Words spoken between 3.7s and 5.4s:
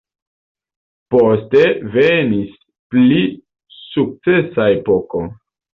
sukcesa epoko.